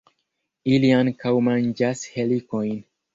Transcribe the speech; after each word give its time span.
Ili 0.77 0.87
ankaŭ 0.99 1.33
manĝas 1.49 2.01
helikojn. 2.15 2.73